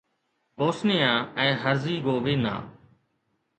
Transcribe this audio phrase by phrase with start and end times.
[0.59, 1.11] Bosnia
[1.45, 2.55] ۽ Herzegovina